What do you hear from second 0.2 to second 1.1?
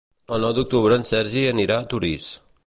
El nou d'octubre en